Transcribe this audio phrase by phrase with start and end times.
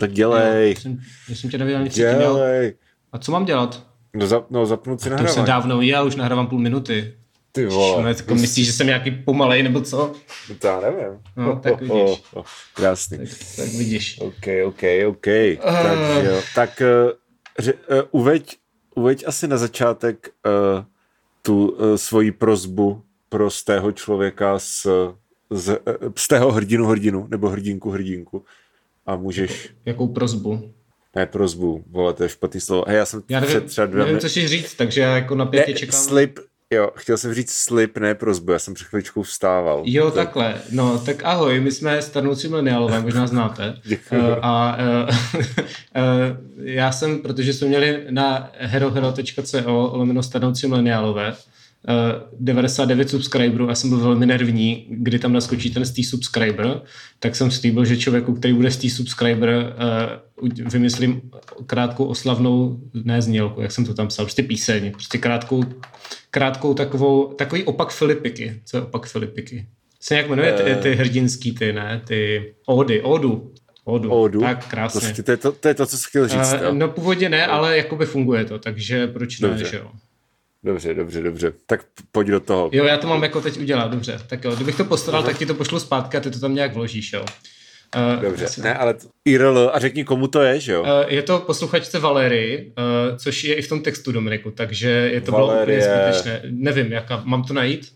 [0.00, 0.74] Tak dělej.
[1.28, 2.74] Já jsem, tě nevěděl nic Dělej.
[3.12, 3.86] A co mám dělat?
[4.14, 5.46] No, zap, no zapnout si To jsem nahrávání.
[5.46, 7.14] dávno já už nahrávám půl minuty.
[7.52, 8.02] Ty vole.
[8.02, 10.12] No, jako myslíš, že jsem nějaký pomalej nebo co?
[10.58, 11.18] To já nevím.
[11.36, 12.22] No, tak vidíš.
[12.34, 12.44] oh,
[12.74, 13.18] krásný.
[13.18, 14.18] Tak, tak vidíš.
[14.20, 15.26] OK, OK, OK.
[15.62, 16.40] Tak, jo.
[16.54, 17.12] tak uh,
[17.58, 17.78] ře, uh,
[18.10, 18.56] uveď,
[18.94, 20.84] uveď asi na začátek uh,
[21.42, 24.86] tu uh, svoji prozbu pro z tého člověka z,
[25.50, 28.44] z, uh, z tého hrdinu hrdinu, nebo hrdinku hrdinku.
[29.10, 30.70] A můžeš, Jakou prozbu?
[31.16, 32.84] ne prozbu, vole, to je špatný slovo.
[32.88, 35.34] Hej, já jsem Já nevím, před třeba dvěma nevím co si říct, takže já jako
[35.34, 36.00] napětě ne, čekám.
[36.00, 36.38] slip,
[36.70, 39.82] jo, chtěl jsem říct slip, ne prozbu, já jsem před chvíličkou vstával.
[39.86, 40.54] Jo, To- takhle.
[40.70, 43.76] No, tak ahoj, my jsme starnoucí mileniálové, možná znáte.
[44.10, 51.36] Eh, a uh, uh, já jsem, protože jsme měli na herohero.co lomeno starnoucí mileniálové, uh,
[52.40, 56.80] 99 subscriberů a jsem byl velmi nervní, kdy tam naskočí ten stý subscriber,
[57.18, 59.76] tak jsem slíbil, že člověku, který bude stý subscriber,
[60.42, 61.20] uh, vymyslím
[61.66, 65.64] krátkou oslavnou, ne znělku, jak jsem to tam psal, prostě píseň, prostě krátkou,
[66.30, 68.60] krátkou takovou, takový opak Filipiky.
[68.64, 69.66] Co je opak Filipiky?
[70.00, 72.02] Se nějak jmenuje ty, ty hrdinský, ty, ne?
[72.06, 73.52] Ty ody, odu.
[73.84, 74.10] Odu.
[74.10, 74.40] Odu.
[74.40, 75.00] Tak krásně.
[75.00, 76.52] Prostě to, je to, to je to, co jsi chtěl říct.
[76.52, 79.64] Uh, no původně ne, ale jakoby funguje to, takže proč ne, Dobře.
[79.70, 79.90] že jo?
[80.64, 81.52] Dobře, dobře, dobře.
[81.66, 82.70] Tak pojď do toho.
[82.72, 84.20] Jo, já to mám jako teď udělat, dobře.
[84.26, 86.74] Tak jo, kdybych to postaral, tak ti to pošlu zpátky a ty to tam nějak
[86.74, 87.24] vložíš, jo.
[88.16, 88.94] Uh, Dobře, ne, ale
[89.24, 90.82] IRL, a řekni, komu to je, že jo?
[90.82, 95.20] Uh, je to posluchačce Valery, uh, což je i v tom textu Dominiku, takže je
[95.20, 95.78] to bylo Valerie.
[95.78, 96.42] úplně zbytečné.
[96.50, 97.92] Nevím, jaká, mám to najít?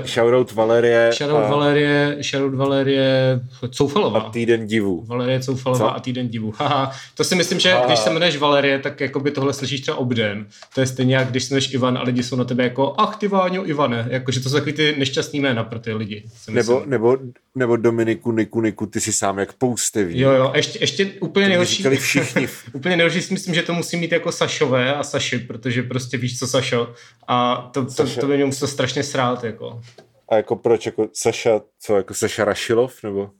[0.00, 4.20] Uh, Shoutout Valerie Shoutout a, Valerie, shoutout Valerie Coufalová.
[4.20, 5.04] a týden divu.
[5.06, 5.96] Valerie Coufalová Co?
[5.96, 6.52] a týden divu.
[6.56, 7.86] Haha, to si myslím, že Aha.
[7.86, 10.46] když se jmenuješ Valerie, tak jako by tohle slyšíš třeba obden.
[10.74, 13.16] To je stejně jak když se jmenuješ Ivan a lidi jsou na tebe jako ach
[13.16, 14.06] ty Váňo Ivane.
[14.10, 16.22] Jakože to jsou takový ty nešťastný jména pro ty lidi.
[16.36, 16.52] si.
[16.52, 17.18] Nebo, nebo,
[17.54, 20.20] nebo Dominiku, Niku, Niku, ty jsi sám jak poustevý.
[20.20, 21.84] Jo, jo, ještě, ještě úplně nejhorší.
[21.96, 22.48] všichni.
[22.72, 26.38] úplně nejhorší si myslím, že to musí mít jako Sašové a Saši, protože prostě víš
[26.38, 26.92] co Sašo.
[27.28, 28.20] A to, to, Saša.
[28.20, 29.69] to by mě muselo strašně srát, jako.
[30.28, 33.30] A jako proč, jako Saša, co, jako Saša Rašilov, nebo,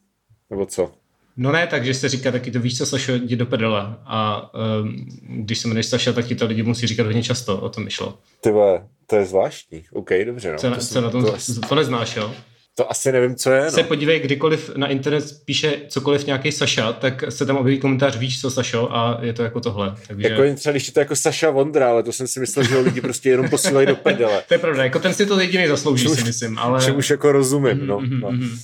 [0.50, 0.92] nebo co?
[1.36, 3.96] No ne, takže se říká taky to víš co Sašo, jdi do prdele.
[4.04, 7.68] A um, když se jmenuješ Saša, tak ti to lidi musí říkat hodně často, o
[7.68, 8.18] tom myšlo.
[8.40, 9.84] Ty vole, to je zvláštní.
[9.92, 10.58] OK, dobře, no.
[10.58, 12.34] Co, na, to, co na tom, to, to, to neznáš, jo?
[12.80, 13.88] To, asi nevím, co je, Se no.
[13.88, 18.50] podívej, kdykoliv na internet píše cokoliv nějaký Saša, tak se tam objeví komentář víš co
[18.50, 19.94] Sašo a je to jako tohle.
[20.08, 20.28] Takže...
[20.28, 22.74] Jako jen třeba, když je to jako Saša Vondra, ale to jsem si myslel, že
[22.74, 24.42] ho lidi prostě jenom posílají do prdele.
[24.48, 26.84] To je pravda, jako ten si to jediný zaslouží, si myslím, ale...
[26.84, 28.00] Čemu už jako rozumím, no.
[28.00, 28.30] Mhm, no.
[28.30, 28.58] mhm.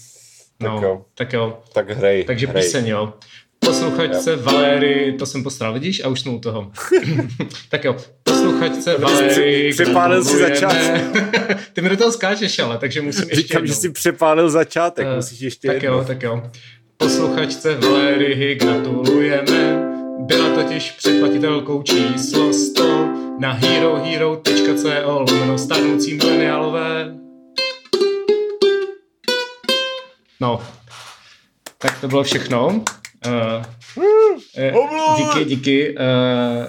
[0.58, 1.04] Tak no, jo.
[1.14, 1.58] tak jo.
[1.72, 2.62] Tak hrej, Takže hrej.
[2.62, 3.12] píseň, jo.
[3.58, 6.04] Posluchačce Valery, to jsem postral, vidíš?
[6.04, 6.70] A už jsme u toho.
[7.68, 9.28] tak jo, posluchačce Valery.
[9.30, 11.10] při- přepálil si gratulujeme.
[11.72, 13.74] Ty mi do toho skáčeš, ale, takže musím ještě Říkám, jednou.
[13.74, 15.98] že jsi přepálil začátek, Eh, musíš ještě Tak jednou.
[15.98, 16.42] jo, tak jo.
[16.96, 19.82] Posluchačce Valery gratulujeme.
[20.20, 23.08] Byla totiž předplatitelkou číslo 100
[23.40, 24.88] na herohero.co
[25.28, 27.14] lomeno stárnoucí mileniálové.
[30.40, 30.62] No,
[31.78, 32.82] tak to bylo všechno.
[33.26, 35.94] Uh, uh, díky, díky.
[35.98, 36.66] Uh,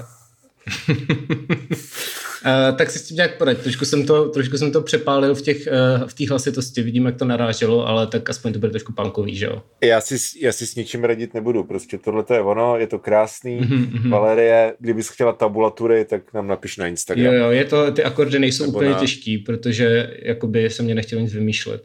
[2.45, 3.57] Uh, tak si s tím nějak poraď.
[3.57, 6.81] Trošku jsem to, trošku jsem to přepálil v těch uh, v té hlasitosti.
[6.81, 9.61] Vidím, jak to naráželo, ale tak aspoň to bude trošku punkový, že jo?
[9.83, 12.99] Já si, já si s ničím radit nebudu, prostě tohle to je ono, je to
[12.99, 13.55] krásný.
[13.59, 14.09] Mhm, mhm.
[14.09, 17.25] Valerie, kdybys chtěla tabulatury, tak nám napiš na Instagram.
[17.25, 20.95] Jo, jo, je to, ty akordy nejsou Nebo úplně na- těžký, protože jakoby se mě
[20.95, 21.83] nechtělo nic vymýšlet.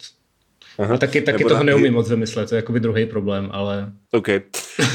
[0.78, 0.94] Aha.
[0.94, 3.92] A taky, taky Nebo toho na- neumím moc vymyslet, to je jakoby druhý problém, ale
[4.10, 4.28] OK.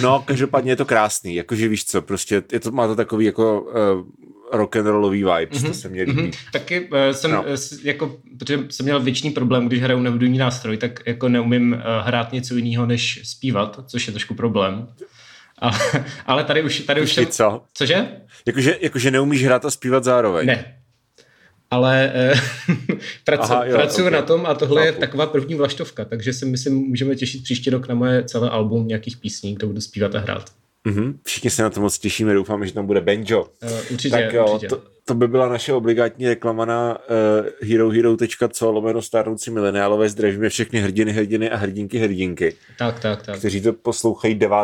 [0.01, 3.61] No, každopádně je to krásný, jakože víš co, prostě je to, má to takový jako
[3.61, 3.71] uh,
[4.59, 6.21] rock'n'rollový vibes, to se mně líbí.
[6.21, 6.31] Mhm.
[6.53, 7.45] Taky uh, jsem, No.
[7.49, 7.55] no.
[7.83, 12.31] jako, protože jsem měl věčný problém, když hraju nevědomý nástroj, tak jako neumím uh, hrát
[12.33, 14.87] něco jiného, než zpívat, což je trošku problém.
[15.59, 15.79] Ale,
[16.25, 17.25] ale tady už, tady už jsem...
[17.25, 17.63] co?
[17.73, 18.07] Cože?
[18.45, 20.47] Jakože, jakože neumíš hrát a zpívat zároveň.
[20.47, 20.73] Ne.
[21.71, 22.33] Ale eh,
[23.25, 24.13] pracu, Aha, jo, pracuji ok.
[24.13, 24.99] na tom a tohle je Chápu.
[24.99, 29.17] taková první vlaštovka, takže si myslím, můžeme těšit příští rok na moje celé album nějakých
[29.17, 30.45] písní, kde budu zpívat a hrát.
[30.85, 31.19] Mhm.
[31.23, 33.41] Všichni se na to moc těšíme, doufáme, že tam bude banjo.
[33.63, 34.67] Uh, určitě, tak jo, určitě.
[34.67, 40.09] to, to by byla naše obligátní reklama na uh, herohero.co lomeno stárnoucí mileniálové.
[40.09, 43.37] Zdravíme všechny hrdiny, hrdiny a hrdinky, hrdinky, Tak, tak, tak.
[43.39, 44.55] kteří to poslouchají 9.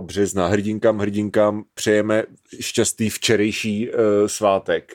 [0.00, 0.46] března.
[0.46, 2.22] Hrdinkám, hrdinkám přejeme
[2.60, 3.96] šťastný včerejší uh,
[4.26, 4.94] svátek.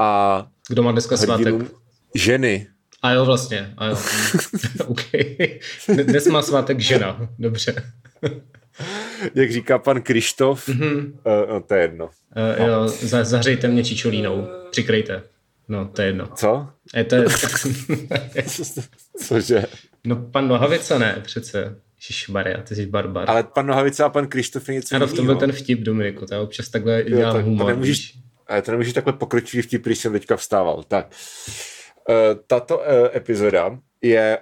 [0.00, 1.46] A Kdo má dneska svátek?
[1.46, 1.70] hrdinům
[2.14, 2.66] ženy.
[3.02, 3.74] A jo, vlastně.
[3.76, 3.96] A jo.
[4.86, 5.00] OK.
[6.04, 7.28] Dnes má svátek žena.
[7.38, 7.92] Dobře.
[9.34, 10.80] Jak říká pan Krištof, Mhm.
[10.80, 11.04] mm-hmm.
[11.44, 12.06] uh, no, to je jedno.
[12.06, 14.48] Uh, jo, za, zahřejte mě čičolínou.
[14.70, 15.22] Přikrejte.
[15.68, 16.26] No, to je jedno.
[16.34, 16.68] Co?
[16.96, 17.24] Je to je...
[19.26, 19.64] Cože?
[20.06, 21.76] no, pan Nohavica ne, přece.
[22.28, 23.30] Maria, ty jsi barbar.
[23.30, 26.26] Ale pan Nohavice a pan Krištof je něco Ano, v tom byl ten vtip, Dominiku,
[26.26, 27.66] to já občas takhle Jo, dělám tak to humor.
[27.66, 28.14] nemůžeš, víš.
[28.62, 30.82] To nemůžeš takhle pokročit vtip, když jsem teďka vstával.
[30.88, 31.06] Tak.
[32.10, 34.38] Eh, Tato eh, epizoda je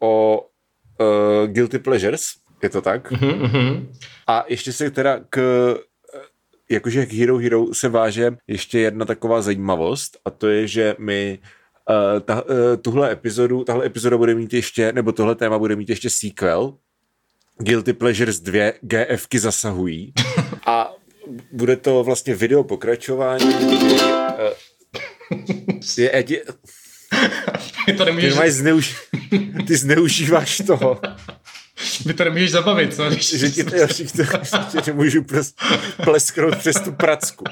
[0.00, 0.46] o
[1.00, 2.22] uh, Guilty Pleasures,
[2.62, 3.10] je to tak?
[3.10, 3.92] Mhm, mhm.
[4.26, 6.20] A ještě se teda k eh,
[6.70, 11.38] jakože k Hero Hero se váže ještě jedna taková zajímavost a to je, že my
[11.90, 12.50] uh, ta, uh,
[12.82, 16.74] tuhle epizodu, tahle epizoda bude mít ještě, nebo tohle téma bude mít ještě sequel,
[17.58, 20.12] Guilty Pleasures 2 GFky zasahují
[20.66, 20.92] a
[21.52, 24.00] bude to vlastně video pokračování, kdy, uh,
[25.98, 26.42] je, je,
[27.86, 28.96] Ty to ty, nemůžeš, máš zneuž,
[29.66, 31.00] ty zneužíváš toho,
[32.06, 33.10] ty to nemůžeš zabavit, co?
[33.10, 33.76] Když že ti to, to,
[34.72, 35.54] že nemůžu ples,
[36.04, 37.44] plesknout přes tu pracku.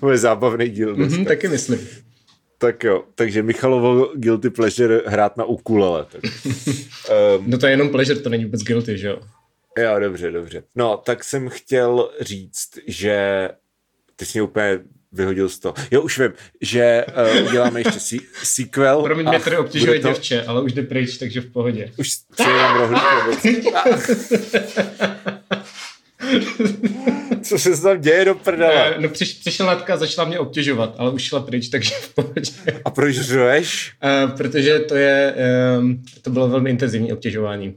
[0.00, 1.16] To je zábavný díl dneska.
[1.16, 1.88] Mhm, taky myslím.
[2.58, 6.06] Tak jo, takže Michalovo guilty pleasure hrát na ukulele.
[6.12, 6.24] Tak.
[6.24, 9.18] Um, No to je jenom pleasure, to není vůbec guilty, že jo?
[9.78, 10.62] Jo, dobře, dobře.
[10.74, 13.48] No, tak jsem chtěl říct, že
[14.16, 14.78] ty jsi mě úplně
[15.12, 15.74] vyhodil z toho.
[15.90, 17.04] Jo, už vím, že
[17.42, 19.02] uh, uděláme ještě si- sequel.
[19.02, 21.92] Promiň, mě tady obtěžuje to- děvče, ale už jde pryč, takže v pohodě.
[21.98, 23.02] Už se jenom rohlík
[27.42, 28.94] co se tam děje do prdele?
[28.96, 32.14] Eh, No přiš, přišel Natka a začala mě obtěžovat, ale už šla pryč, takže v
[32.14, 32.52] pohodě.
[32.84, 33.92] A proč řveš?
[34.04, 37.76] Eh, protože to je, ehm, to bylo velmi intenzivní obtěžování.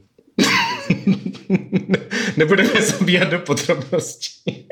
[2.36, 4.66] Nebudeme zabíhat do podrobností.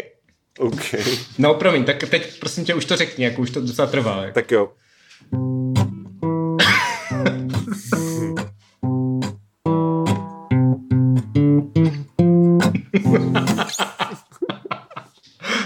[0.58, 0.94] OK.
[1.38, 4.22] No, promiň, tak teď prosím tě už to řekni, jako už to docela trvá.
[4.22, 4.34] Jako.
[4.34, 4.68] Tak jo.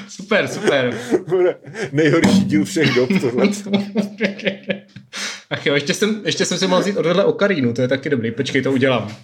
[0.08, 0.98] Super, super.
[1.28, 1.56] Bude
[1.92, 3.48] nejhorší díl všech dob tohle.
[5.50, 8.30] Ach jo, ještě jsem, ještě jsem si mohl vzít odvedle okarínu, to je taky dobrý,
[8.30, 9.16] počkej, to udělám.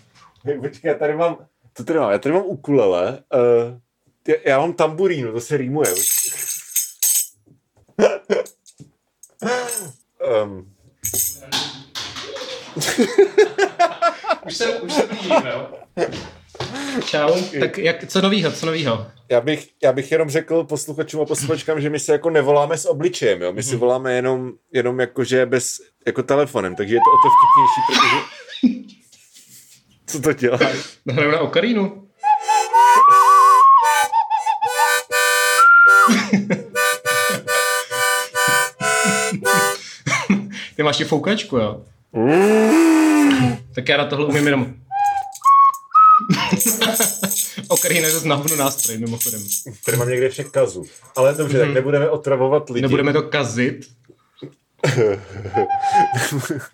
[0.45, 3.79] Hej, počkej, já tady mám, to tady mám, já tady mám ukulele, uh,
[4.29, 5.95] já, já mám tamburínu, to se rýmuje.
[10.45, 10.75] um,
[14.47, 15.69] Už jsem, už jsem vidím, jo.
[17.05, 19.07] Čau, tak jak, co novýho, co novýho?
[19.29, 22.87] já, bych, já bych jenom řekl posluchačům a posluchačkám, že my se jako nevoláme s
[22.87, 23.53] obličejem, jo?
[23.53, 25.77] my si voláme jenom, jenom jakože bez,
[26.07, 28.97] jako telefonem, takže je to o to vtipnější, protože...
[30.11, 30.77] Co to děláš?
[31.07, 32.07] Nahraju na okarínu.
[40.77, 41.83] Ty máš i foukačku, jo?
[43.75, 44.75] tak já na tohle umím jenom.
[47.69, 49.41] Okarina je to znávno nástroj, mimochodem.
[49.85, 50.85] Tady mám někde všech kazu.
[51.17, 52.83] Ale dobře, tak nebudeme otravovat lidi.
[52.83, 53.87] Nebudeme to kazit.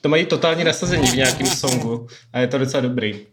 [0.00, 3.26] to mají totální nasazení v nějakém songu a je to docela dobrý.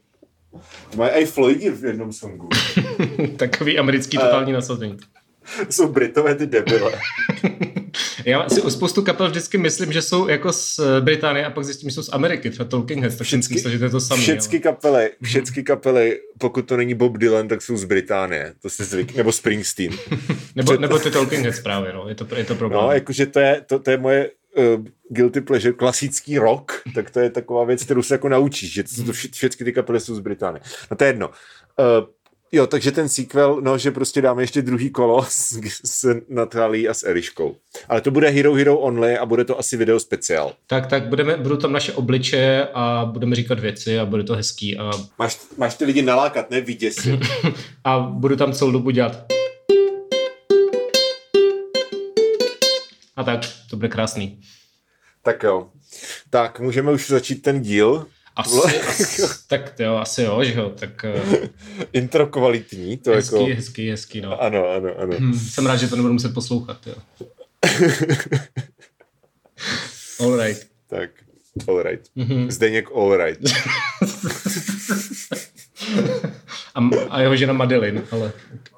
[0.96, 2.50] Mají i Floydi v jednom songu.
[3.38, 4.98] Takový americký totální nasazení.
[5.70, 6.92] Jsou Britové ty debile.
[8.26, 11.90] Já si u spoustu kapel vždycky myslím, že jsou jako z Británie a pak zjistím,
[11.90, 14.22] že jsou z Ameriky, třeba Talking Heads, tak si myslím, že to je to samé.
[14.22, 18.54] Všechny kapely, všechny kapely, pokud to není Bob Dylan, tak jsou z Británie.
[18.62, 19.92] To si zvyk, nebo Springsteen.
[20.56, 22.82] Nebo, nebo ty Talking Heads právě, no, je to, je to problém.
[22.84, 27.20] No, jakože to je, to, to je moje uh, guilty pleasure, klasický rock, tak to
[27.20, 30.16] je taková věc, kterou se jako naučíš, že to, to vše, všechny ty kapely jsou
[30.16, 30.62] z Británie.
[30.92, 31.28] No to je jedno.
[31.28, 32.08] Uh,
[32.52, 36.94] jo, takže ten sequel, no, že prostě dáme ještě druhý kolo s, s Natálí a
[36.94, 37.56] s Eliškou.
[37.90, 40.54] Ale to bude Hero Hero Only a bude to asi video speciál.
[40.68, 44.78] Tak, tak budeme, budou tam naše obličeje a budeme říkat věci a bude to hezký
[44.78, 47.20] a, Máš, máš ty lidi nalákat, ne vyděsit.
[47.84, 49.26] a budu tam celou dobu dělat.
[53.16, 53.40] A tak,
[53.70, 54.40] to bude krásný.
[55.24, 55.68] tak jo.
[56.30, 58.06] Tak, můžeme už začít ten díl.
[58.38, 61.34] Asi, asi tak jo, asi jo, že jo, tak uh,
[61.94, 63.56] Intro kvalitní, to hezký, jako...
[63.56, 64.42] hezký, hezký, no.
[64.42, 65.16] Ano, ano, ano.
[65.20, 66.96] Hm, jsem rád, že to nebudu muset poslouchat, jo.
[70.20, 70.68] All right.
[70.88, 71.10] tak,
[71.68, 72.08] all right.
[72.16, 72.52] Mhm.
[72.52, 73.40] Zdeněk all right.
[76.76, 78.32] A, a jeho žena Madeline, ale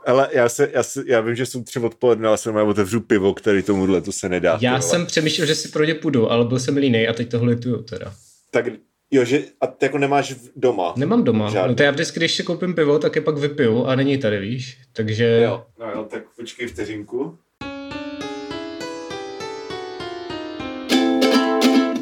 [0.05, 3.33] Ale já, se, já, se, já vím, že jsou tři odpoledne, ale jsem otevřu pivo,
[3.33, 4.57] který tomuhle, to se nedá.
[4.61, 7.55] já jsem přemýšlel, že si pro ně půjdu, ale byl jsem línej a teď tohle
[7.55, 8.13] tu teda.
[8.51, 8.65] Tak
[9.11, 10.93] jo, že a ty jako nemáš doma.
[10.97, 11.49] Nemám doma.
[11.49, 11.69] Žádný.
[11.69, 14.39] No to já vždycky, když si koupím pivo, tak je pak vypiju a není tady,
[14.39, 14.77] víš.
[14.93, 17.37] Takže Jo, no jo, tak počkej vteřinku.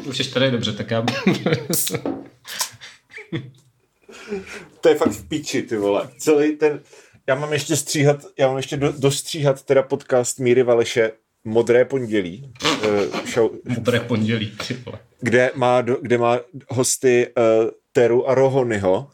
[0.08, 1.04] už jsi tady dobře, tak já...
[4.80, 6.08] To je fakt v píči, ty vole.
[6.18, 6.80] Celý ten,
[7.26, 11.12] já mám ještě stříhat, já mám ještě do, dostříhat teda podcast Míry Valeše
[11.44, 12.52] Modré pondělí.
[12.64, 14.52] Uh, show, Modré pondělí,
[15.20, 19.08] kde má, kde má hosty uh, Teru a Rohonyho,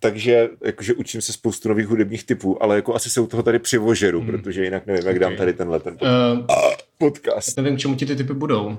[0.00, 3.58] takže jakože učím se spoustu nových hudebních typů, ale jako asi se u toho tady
[3.58, 4.30] přivožeru, hmm.
[4.30, 5.18] protože jinak nevím, jak okay.
[5.18, 6.08] dám tady tenhle ten pod...
[6.08, 6.46] uh,
[6.98, 7.56] podcast.
[7.56, 8.78] Nevím, k čemu ti ty typy budou.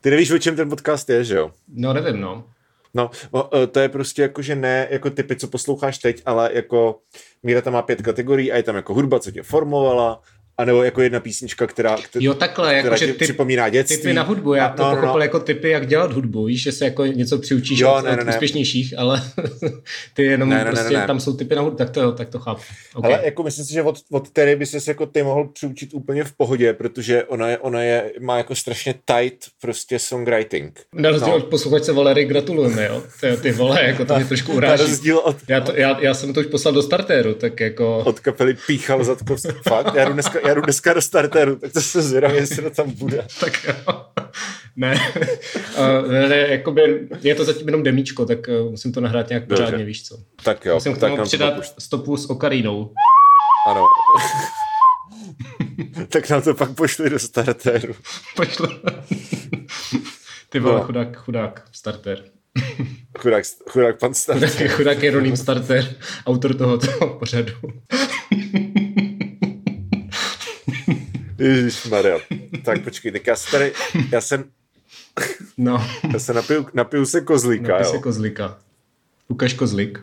[0.00, 1.50] Ty nevíš, o čem ten podcast je, že jo?
[1.68, 2.44] No, nevím, no.
[2.94, 3.10] No,
[3.70, 7.00] to je prostě jako, že ne jako typy, co posloucháš teď, ale jako
[7.42, 10.20] Míra tam má pět kategorií a je tam jako hudba, co tě formovala,
[10.58, 13.96] a nebo jako jedna písnička, která, která, jo, takhle, jako, která že typ, připomíná dětství.
[13.96, 15.22] Typy na hudbu, já to no, pochopil no, no.
[15.22, 18.22] jako typy, jak dělat hudbu, víš, že se jako něco přiučíš jo, od, ne, ne,
[18.22, 19.22] od úspěšnějších, ale
[20.14, 22.12] ty jenom ne, ne, prostě ne, ne, tam jsou typy na hudbu, tak to jo,
[22.12, 22.62] tak to chápu.
[22.94, 23.14] Okay.
[23.14, 26.24] Ale jako myslím si, že od, od Terry by se jako ty mohl přiučit úplně
[26.24, 30.80] v pohodě, protože ona je, ona je, má jako strašně tight prostě songwriting.
[30.94, 31.36] Na rozdíl no.
[31.36, 34.82] od posluchačce Valery gratulujeme, jo, ty, ty vole, jako to mě trošku uráží.
[34.82, 35.36] Na rozdíl od...
[35.48, 37.98] Já, to, já, já, jsem to už poslal do startéru, tak jako...
[37.98, 41.80] Od kapely Píchal Zatkovský, fakt, já jdu dneska, já jdu dneska do starteru, tak to
[41.80, 43.26] se zvědavě, jestli to tam bude.
[43.40, 44.04] tak jo.
[44.76, 45.12] Ne,
[45.78, 49.64] uh, ne, jakoby, je to zatím jenom demíčko, tak uh, musím to nahrát nějak Dobře.
[49.64, 50.18] pořádně, víš co.
[50.44, 50.74] Tak jo.
[50.74, 52.92] Musím k tomu tak přidat stopu s okarínou.
[53.68, 53.84] Ano.
[56.08, 57.94] tak nám to pak pošli do starteru.
[58.36, 58.68] Pošli.
[60.48, 60.84] Ty vole, no.
[60.84, 62.24] chudák, chudák, starter.
[63.18, 64.68] chudák, chudák pan starter.
[64.68, 65.94] chudák Jeroným starter,
[66.26, 67.52] autor tohoto pořadu.
[71.90, 72.18] Maria.
[72.64, 73.72] Tak počkej, tak já se tady,
[74.12, 74.44] já jsem,
[75.56, 75.86] no.
[76.12, 77.92] já se napiju, napiju se kozlíka, napiju jo.
[77.92, 78.58] se kozlíka.
[79.28, 80.00] Ukaž kozlík.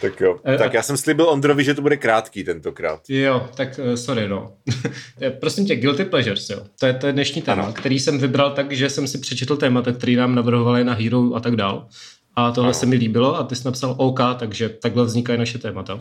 [0.00, 0.40] Tak jo.
[0.48, 3.00] E, tak já jsem slíbil Ondrovi, že to bude krátký tentokrát.
[3.08, 4.52] Jo, tak uh, sorry, no.
[5.40, 6.66] Prosím tě, Guilty Pleasures, jo.
[6.78, 7.72] To je, to je dnešní téma, ano.
[7.72, 11.40] který jsem vybral tak, že jsem si přečetl témata, který nám navrhovali na Hero a
[11.40, 11.88] tak dál.
[12.36, 12.74] A tohle ano.
[12.74, 16.00] se mi líbilo a ty jsi napsal OK, takže takhle vznikají naše témata.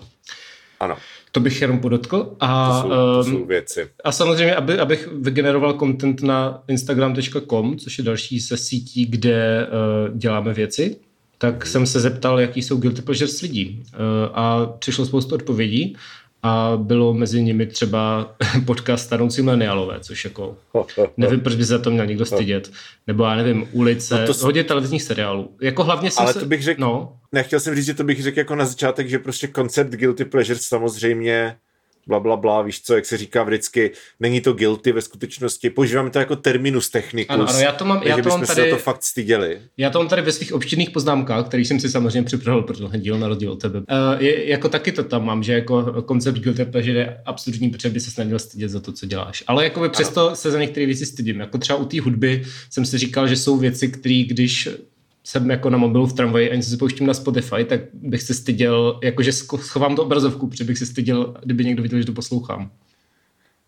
[0.80, 0.98] Ano.
[1.31, 2.36] To bych jenom podotkl.
[2.39, 3.88] A, to jsou, to jsou věci.
[4.03, 10.17] a samozřejmě, aby, abych vygeneroval content na instagram.com, což je další se sítí, kde uh,
[10.17, 10.95] děláme věci,
[11.38, 11.71] tak hmm.
[11.71, 13.83] jsem se zeptal, jaký jsou guilty pleasures lidí.
[13.93, 13.95] Uh,
[14.33, 15.95] a přišlo spoustu odpovědí
[16.43, 20.58] a bylo mezi nimi třeba podcast Stanoucí mileniálové, což jako
[21.17, 22.72] nevím, proč by se za to měl někdo stydět.
[23.08, 24.46] Nebo já nevím, ulice, no to...
[24.46, 25.55] hodně televizních seriálů.
[25.62, 26.39] Jako hlavně jsem Ale se...
[26.39, 27.17] to bych řekl, no.
[27.31, 30.62] nechtěl jsem říct, že to bych řekl jako na začátek, že prostě koncept Guilty Pleasures
[30.62, 31.55] samozřejmě
[32.08, 36.10] bla, bla, bla, víš co, jak se říká vždycky, není to guilty ve skutečnosti, používáme
[36.10, 38.77] to jako terminus technicus, ano, ano, já to mám, já to mám tady, se to
[38.77, 39.62] fakt styděli.
[39.77, 42.98] Já to mám tady ve svých obštěrných poznámkách, který jsem si samozřejmě připravil pro tohle
[42.98, 43.79] díl na rozdíl od tebe.
[43.79, 43.86] Uh,
[44.18, 48.00] je, jako taky to tam mám, že jako koncept guilty pleasure je absurdní, protože by
[48.00, 49.44] se snažil stydět za to, co děláš.
[49.48, 50.36] Ale jako by přesto ano.
[50.36, 51.39] se za některé věci stydím.
[51.39, 54.70] Jako třeba u té hudby jsem si říkal, že jsou věci, které když
[55.23, 58.33] jsem jako na mobilu v tramvaji a něco si pouštím na Spotify, tak bych se
[58.33, 62.71] styděl, jakože schovám to obrazovku, protože bych se styděl, kdyby někdo viděl, že to poslouchám.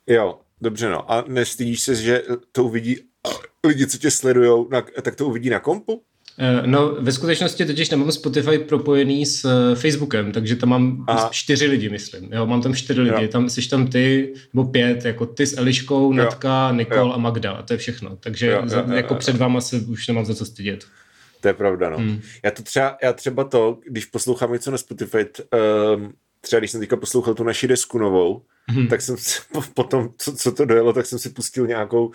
[0.08, 1.12] Jo, dobře no.
[1.12, 2.98] A nestydíš se, že to uvidí
[3.67, 4.70] lidi, co tě sledujou,
[5.01, 6.01] tak to uvidí na kompu?
[6.38, 11.29] Eh, no, ve skutečnosti totiž nemám Spotify propojený s eh, Facebookem, takže tam mám Aha.
[11.31, 12.34] čtyři lidi, myslím.
[12.34, 13.24] Jo, mám tam čtyři lidi.
[13.24, 13.27] Jo.
[13.27, 17.51] Tam jsi tam ty, nebo pět, jako ty s Eliškou, Natka, Nikol a Magda.
[17.51, 18.17] A to je všechno.
[18.20, 20.86] Takže jo, jo, jo, jako jo, před váma se už nemám za co stydět.
[21.42, 21.98] To je pravda, no.
[21.98, 22.22] Hmm.
[22.44, 26.80] Já to třeba, já třeba to, když poslouchám něco na Spotify, um, třeba když jsem
[26.80, 28.88] teďka poslouchal tu naši desku novou, hmm.
[28.88, 29.40] tak jsem si,
[29.74, 32.12] potom, co, co to dojelo, tak jsem si pustil nějakou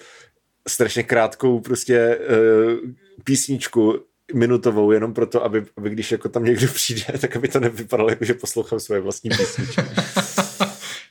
[0.69, 2.91] strašně krátkou prostě uh,
[3.25, 3.99] písničku
[4.35, 8.25] minutovou, jenom proto, aby, aby když jako tam někdo přijde, tak aby to nevypadalo jako,
[8.25, 9.83] že poslouchám svoje vlastní písničky.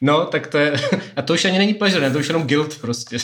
[0.02, 0.74] No, tak to je,
[1.16, 2.12] a to už ani není pleasure, ne?
[2.12, 3.18] to už jenom guilt prostě.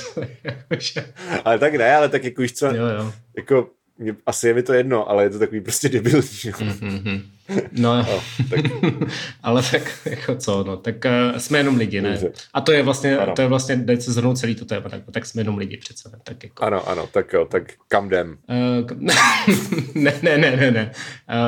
[1.45, 3.13] ale tak ne, ale tak jako už co, jo, jo.
[3.37, 3.69] jako
[4.01, 6.21] mě, asi je mi to jedno, ale je to takový prostě debilní.
[6.21, 7.21] Mm-hmm.
[7.71, 8.59] No, no tak.
[9.43, 12.19] ale tak jako co, no, tak uh, jsme jenom lidi, ne?
[12.53, 13.33] A to je vlastně, ano.
[13.35, 16.09] to je vlastně, dej se zhrnout celý to téma, tak, tak jsme jenom lidi přece,
[16.09, 16.17] ne?
[16.23, 16.63] Tak jako.
[16.63, 18.37] Ano, ano, tak jo, tak kam jdem?
[18.49, 18.97] Uh,
[19.95, 20.91] ne, ne, ne, ne, ne.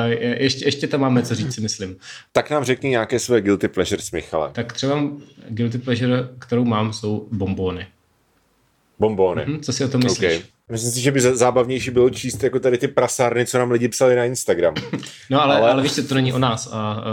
[0.06, 1.96] Uh, ještě, ještě tam máme co říct, si myslím.
[2.32, 4.50] Tak nám řekni nějaké své guilty pleasures, Michale.
[4.52, 5.02] Tak třeba
[5.48, 7.86] guilty pleasure, kterou mám, jsou bombóny.
[8.98, 9.42] Bombóny.
[9.42, 10.36] Mm-hmm, co si o tom myslíš?
[10.36, 10.53] Okay.
[10.70, 14.16] Myslím si, že by zábavnější bylo číst jako tady ty prasárny, co nám lidi psali
[14.16, 14.74] na Instagram.
[15.30, 15.70] No ale, ale...
[15.70, 16.68] ale víš, to není o nás.
[16.72, 17.04] A,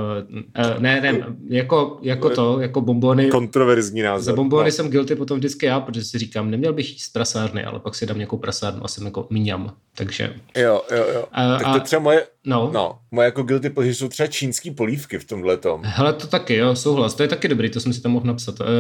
[0.76, 3.30] uh, ne, ne, jako, jako to, jako bombony.
[3.30, 4.24] Kontroverzní názor.
[4.24, 4.72] Za bombony no.
[4.72, 8.06] jsem guilty potom vždycky já, protože si říkám, neměl bych jíst prasárny, ale pak si
[8.06, 9.74] dám nějakou prasárnu a jsem jako mňam.
[9.96, 10.34] Takže...
[10.58, 11.22] Jo, jo, jo.
[11.22, 11.80] Uh, tak to a...
[11.80, 12.72] třeba moje, no.
[12.74, 15.82] no, moje jako guilty pleasure jsou třeba čínský polívky v tomhle tom.
[15.84, 17.14] Hele, to taky, jo, souhlas.
[17.14, 18.56] To je taky dobrý, to jsem si tam mohl napsat.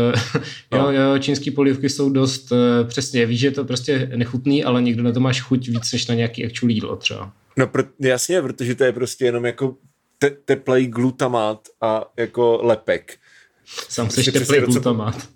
[0.71, 0.91] Uh, no.
[0.91, 4.81] jo, jo, čínský polívky jsou dost, uh, přesně, víš, že je to prostě nechutný, ale
[4.81, 7.31] někdo na to máš chuť víc než na nějaký actual jídlo třeba.
[7.57, 9.75] No pro, jasně, protože to je prostě jenom jako
[10.17, 13.17] te, teplej glutamát a jako lepek.
[13.89, 15.27] Sám seš teplý glutamat.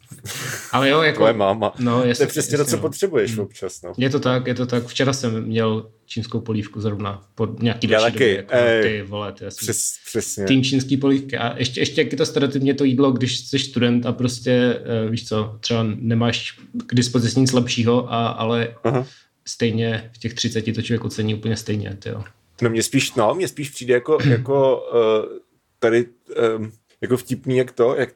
[0.72, 1.18] Ale jo, jako...
[1.18, 1.74] Tvoje máma.
[1.80, 2.82] No, to je přesně to, co no.
[2.82, 3.40] potřebuješ hmm.
[3.40, 3.82] občas.
[3.82, 3.94] No.
[3.98, 4.88] Je to tak, je to tak.
[4.88, 7.88] Včera jsem měl čínskou polívku zrovna po nějaký.
[7.88, 10.46] Doby, jako, Ej, ty vole, ty přes, přesně.
[10.46, 11.38] Tým čínský polívky.
[11.38, 15.12] A ještě, ještě jak je to stereotypně to jídlo, když jsi student a prostě, uh,
[15.12, 19.08] víš co, třeba nemáš k dispozici nic lepšího, a, ale Aha.
[19.46, 21.98] stejně v těch 30 to člověk ocení úplně stejně.
[22.00, 22.24] Tyjo.
[22.62, 25.38] No mě spíš, no, mě spíš přijde jako, jako uh,
[25.80, 26.06] tady
[26.58, 28.10] um, jako vtipný, jak to, jak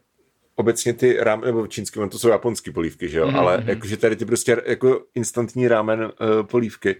[0.59, 3.37] obecně ty rámen, nebo čínský, to jsou japonský polívky, že jo, mm-hmm.
[3.37, 3.69] ale mhm.
[3.69, 6.95] jakože tady ty prostě jako instantní rámen uh, polívky,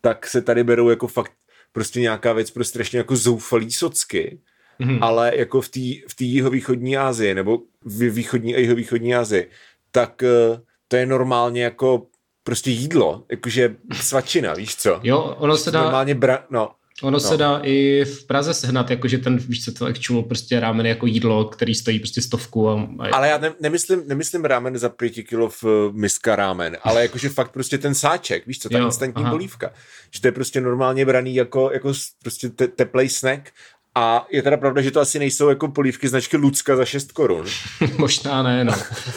[0.00, 1.32] tak se tady berou jako fakt
[1.72, 4.40] prostě nějaká věc pro strašně jako zoufalý socky,
[4.80, 4.98] mm-hmm.
[5.00, 9.50] ale jako v té v tý jihovýchodní Asii, nebo v východní a jihovýchodní Asii,
[9.90, 12.06] tak uh, to je normálně jako
[12.44, 15.00] prostě jídlo, jakože svačina, víš co?
[15.02, 15.82] Jo, ono se dá...
[15.82, 16.46] Normálně bra...
[16.50, 16.70] no,
[17.02, 17.20] Ono no.
[17.20, 21.06] se dá i v Praze sehnat, jakože ten, víš co, to actual prostě rámen jako
[21.06, 22.68] jídlo, který stojí prostě stovku.
[22.68, 23.08] A, a...
[23.12, 27.28] Ale já ne, nemyslím, nemyslím rámen za pěti kilo v uh, miska rámen, ale jakože
[27.28, 29.30] fakt prostě ten sáček, víš co, ta jo, instantní aha.
[29.30, 29.72] bolívka.
[30.10, 33.50] Že to je prostě normálně braný jako, jako prostě te, teplej snack
[33.98, 37.46] a je teda pravda, že to asi nejsou jako polívky značky Lucka za 6 korun.
[37.98, 38.72] Možná ne, no.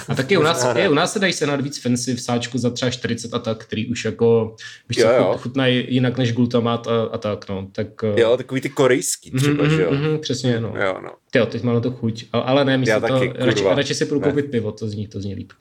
[0.07, 2.69] A taky u nás, je, u nás se dají se víc fancy v sáčku za
[2.69, 4.55] třeba 40 a tak, který už jako,
[4.89, 7.67] víš jo, co, chutnají jinak než glutamat a, a tak, no.
[7.71, 9.91] Tak, eh, jo, takový ty korejský třeba, mm, že jo?
[9.91, 10.73] Mm, přesně, no.
[10.77, 11.11] Jo, no.
[11.35, 14.19] Jo, teď mám na to chuť, ale, ne, myslím to, taky, radši, radši si budu
[14.19, 15.51] koupit pivo, to zní, to zní líp.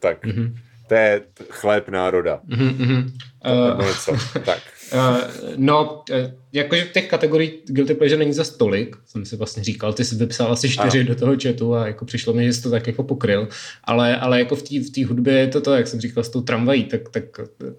[0.00, 0.54] Tak, mm-hmm.
[0.88, 2.40] to je chléb národa.
[2.48, 3.12] Mm-hmm.
[3.46, 4.58] Uh, tak.
[4.92, 5.18] Uh,
[5.56, 6.16] no, uh,
[6.52, 10.52] jakože těch kategorií Guilty Pleasure není za stolik, jsem si vlastně říkal, ty jsi vypsal
[10.52, 11.08] asi čtyři ano.
[11.08, 13.48] do toho chatu a jako přišlo mi, že jsi to tak jako pokryl,
[13.84, 16.40] ale, ale jako v té v hudbě je to to, jak jsem říkal, s tou
[16.40, 17.24] tramvají, tak, tak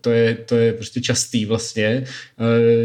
[0.02, 2.04] to, je, to je prostě častý vlastně.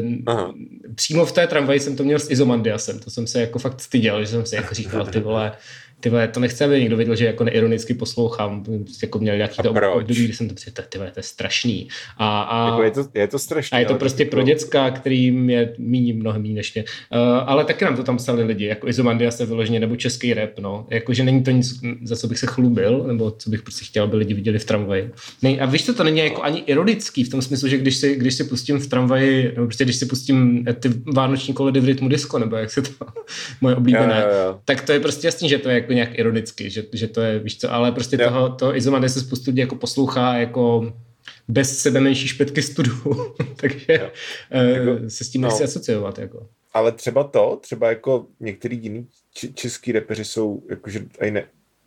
[0.02, 0.54] Uh, Aha.
[0.94, 4.20] Přímo v té tramvaji jsem to měl s Izomandiasem, to jsem se jako fakt styděl,
[4.20, 5.52] že jsem si jako říkal, ty vole,
[6.00, 8.64] ty vole, to nechce, aby někdo viděl, že jako neironicky poslouchám,
[9.02, 11.88] jako měl nějaký to období, kdy jsem to přijel, ty vole, to je strašný.
[12.16, 13.76] A, a, jako je, to, je to strašný.
[13.76, 16.84] A je to prostě pro děcka, kterým je míní mnohem méně než mě.
[16.84, 20.58] Uh, ale taky nám to tam psali lidi, jako Izomandia se vyloženě, nebo český rap,
[20.58, 20.86] no.
[20.90, 24.16] Jakože není to nic, za co bych se chlubil, nebo co bych prostě chtěl, aby
[24.16, 25.10] lidi viděli v tramvaji.
[25.42, 28.16] Nej, a víš, co to není jako ani ironický, v tom smyslu, že když si,
[28.16, 31.84] když si pustím v tramvaji, nebo prostě když si pustím eh, ty vánoční koledy v
[31.84, 32.90] rytmu disco, nebo jak se to
[33.60, 34.58] moje oblíbené, jo, jo, jo.
[34.64, 37.38] tak to je prostě jasný, že to je jako nějak ironicky, že, že to je,
[37.38, 38.28] víš co, ale prostě jo.
[38.28, 40.92] toho, to Izomande se spoustu lidí jako poslouchá jako
[41.48, 42.92] bez sebe menší špetky studu,
[43.56, 44.10] takže jo.
[44.54, 45.48] Uh, jako, se s tím no.
[45.48, 46.18] nechci asociovat.
[46.18, 46.46] Jako.
[46.74, 51.44] Ale třeba to, třeba jako některý jiný č- český repeři jsou, jakože aj ne,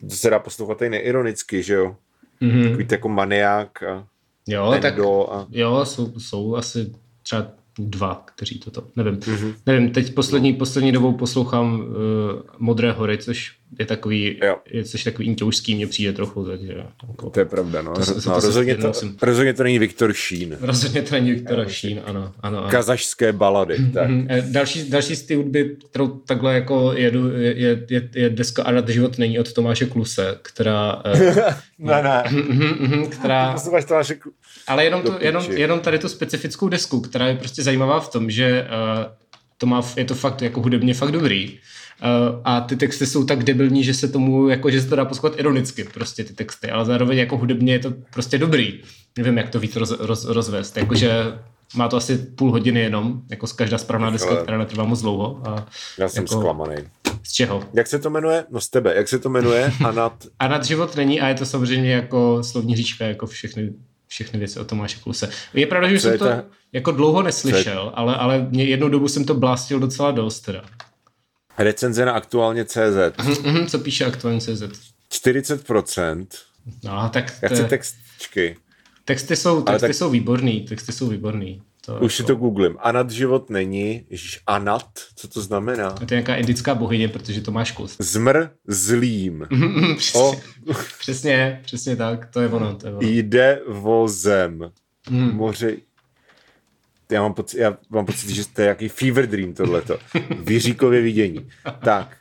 [0.09, 1.95] to se dá poslouchat i neironicky, že jo?
[2.41, 2.63] Mm-hmm.
[2.63, 4.07] Takový jako maniák a
[4.47, 5.47] Jo, tak a...
[5.51, 7.47] jo, jsou, jsou asi třeba
[7.79, 9.15] dva, kteří toto, nevím.
[9.15, 9.53] Mm-hmm.
[9.65, 11.85] Nevím, teď poslední, poslední dobou poslouchám uh,
[12.57, 14.55] Modré hory, což je takový, jo.
[14.71, 16.73] je což takový inťoušský mně přijde trochu, takže...
[17.07, 17.93] Jako, to je pravda, no.
[17.93, 19.17] To, to, to, no rozhodně, to, musím...
[19.21, 20.57] rozhodně to není Viktor Šín.
[20.61, 22.69] Rozhodně to není Viktor Šín, ano, ano, ano.
[22.69, 24.27] Kazašské balady, mm-hmm.
[24.27, 24.51] tak.
[24.51, 28.89] Další, další z ty hudby, kterou takhle jako jedu, je, je, je, je deska Arad
[28.89, 31.01] život není od Tomáše Kluse, která...
[31.05, 31.35] Eh,
[31.79, 32.23] ne, ne.
[32.31, 33.55] Mhm, mhm, která...
[33.65, 34.15] Tomáše
[34.67, 38.31] ale jenom, to, jenom, jenom tady tu specifickou desku, která je prostě zajímavá v tom,
[38.31, 39.13] že uh,
[39.57, 41.59] to má, je to fakt jako hudebně fakt dobrý.
[42.01, 45.05] Uh, a ty texty jsou tak debilní, že se tomu, jako, že se to dá
[45.05, 48.79] poslouchat ironicky, prostě ty texty, ale zároveň jako hudebně je to prostě dobrý.
[49.17, 50.77] Nevím, jak to víc roz, roz, rozvést.
[50.77, 51.23] Jakože
[51.75, 55.41] má to asi půl hodiny jenom, jako z každá správná deska, která netrvá moc dlouho.
[55.45, 55.65] A
[55.97, 56.75] Já jsem jako, zklamaný.
[57.23, 57.63] Z čeho?
[57.73, 58.45] Jak se to jmenuje?
[58.49, 58.95] No z tebe.
[58.95, 59.71] Jak se to jmenuje?
[59.85, 60.25] A nad...
[60.39, 63.73] a nad život není a je to samozřejmě jako slovní říčka, jako všechny
[64.13, 65.29] všechny věci o Tomáše Kluse.
[65.53, 66.43] Je pravda, že jsem to ta...
[66.73, 70.63] jako dlouho neslyšel, ale, ale jednou dobu jsem to blástil docela dost teda.
[71.57, 73.17] Recenze na aktuálně CZ.
[73.43, 74.63] Mhm, co píše aktuálně CZ?
[75.11, 76.27] 40%.
[76.83, 77.33] No, tak...
[77.41, 78.57] Já chci textčky.
[79.05, 79.95] Texty jsou, texty tak...
[79.95, 81.61] jsou výborný, texty jsou výborný.
[81.85, 82.09] To Už jako...
[82.09, 82.77] si to googlím.
[82.79, 84.05] Anat život není.
[84.09, 84.89] Ježiš, Anat?
[85.15, 85.89] Co to znamená?
[85.89, 87.95] To je nějaká indická bohyně, protože to máš kus.
[87.99, 89.47] Zmr zlým.
[89.97, 90.35] přesně, o...
[90.99, 92.25] přesně, přesně tak.
[92.25, 92.75] To je ono.
[92.75, 93.07] To je ono.
[93.07, 94.71] Jde vozem.
[95.09, 95.31] Mm.
[95.35, 95.75] Moře...
[97.13, 99.99] Já mám, pocit, já mám pocit, že to je jaký fever dream tohleto.
[100.39, 101.49] Vyříkově vidění.
[101.83, 102.17] Tak.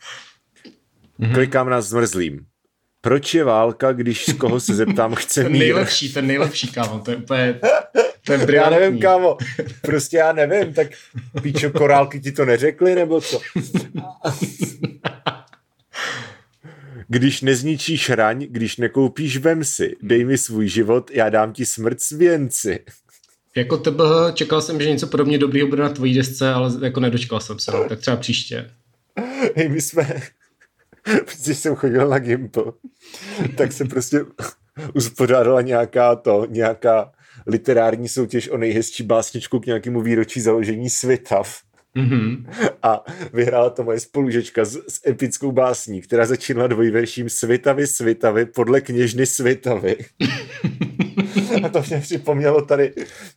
[1.21, 1.35] Mm-hmm.
[1.35, 2.47] Klikám na zmrzlým.
[3.01, 5.51] Proč je válka, když z koho se zeptám, chce mír?
[5.51, 6.99] Ten nejlepší, ten nejlepší, kámo.
[6.99, 7.61] To je úplně
[8.27, 9.37] to je já nevím, kámo.
[9.83, 10.87] Prostě já nevím, tak
[11.43, 13.41] píčo, korálky ti to neřekli, nebo co?
[17.09, 22.01] Když nezničíš raň, když nekoupíš vem si, dej mi svůj život, já dám ti smrt
[22.01, 22.79] svěnci.
[23.57, 27.41] Jako tebe čekal jsem, že něco podobně dobrýho bude na tvojí desce, ale jako nedočkal
[27.41, 28.71] jsem se, tak třeba příště.
[29.57, 30.21] Hej, my jsme,
[31.45, 32.75] když jsem chodil na Gimpo,
[33.57, 34.25] tak se prostě
[34.95, 37.13] uspořádala nějaká to, nějaká
[37.47, 41.63] literární soutěž o nejhezčí básničku k nějakému výročí založení Svitav.
[41.97, 42.47] Mm-hmm.
[42.83, 48.81] A vyhrála to moje spolužečka s, s epickou básní, která začínala dvojverším Svitavy, Svitavy podle
[48.81, 49.97] kněžny Svitavy.
[51.65, 52.93] a to mě připomnělo tady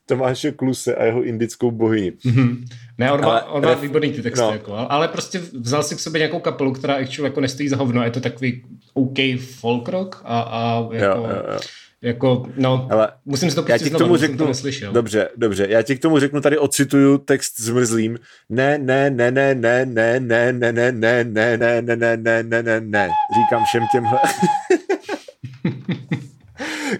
[0.06, 2.12] Tomáše Kluse a jeho indickou bohyni.
[2.12, 2.66] Mm-hmm.
[2.98, 4.52] Ne, on, ale, má, on má výborný ty texty, no.
[4.52, 8.12] jako, ale prostě vzal si k sobě nějakou kapelu, která jako nestojí za hovno je
[8.12, 8.64] to takový
[8.94, 9.18] OK
[9.60, 11.20] folk rock a, a jako...
[11.20, 11.60] Jo, jo, jo.
[12.02, 14.54] Jako, no, Ale musím si to já ti k tomu řeknu, to
[14.92, 18.20] Dobře, dobře, já ti k tomu řeknu, tady ocituju text zmrzlým.
[18.50, 22.44] Ne, ne, ne, ne, ne, ne, ne, ne, ne, ne, ne, ne, ne, ne, ne,
[22.44, 23.10] ne, ne, ne.
[23.36, 24.20] Říkám všem těmhle.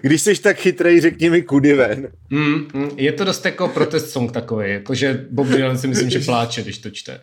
[0.02, 2.08] Když jsi tak chytrej, řekni mi kudy ven.
[2.30, 6.18] Mm, mm, je to dost jako protest song takový, jakože Bob Dylan si myslím, že
[6.18, 7.20] pláče, když to čte.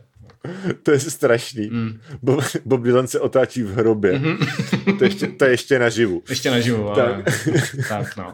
[0.84, 1.70] To je strašný.
[1.72, 2.00] Mm.
[2.22, 4.14] Bob, Bob Dylan se otáčí v hrobě.
[4.14, 4.98] Mm-hmm.
[4.98, 6.24] to, ještě, to je ještě naživu.
[6.30, 7.24] Ještě naživu, ale...
[7.24, 7.36] tak.
[7.90, 8.34] tak no.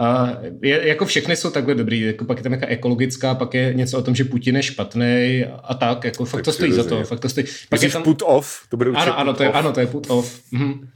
[0.00, 0.28] Uh,
[0.62, 3.98] je, jako všechny jsou takhle dobrý, jako pak je tam nějaká ekologická, pak je něco
[3.98, 7.04] o tom, že Putin je špatný a tak, jako fakt tak to stojí za to,
[7.04, 7.46] fakt to stojí.
[7.68, 8.02] Pak je tam...
[8.02, 8.60] put off?
[8.68, 10.40] To bude ano, ano, to je, ano, to je put off.
[10.52, 10.88] Mhm.